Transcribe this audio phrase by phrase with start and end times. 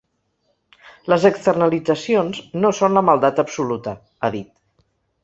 [1.13, 3.95] Les externalitzacions no són la maldat absoluta,
[4.29, 4.49] ha dit.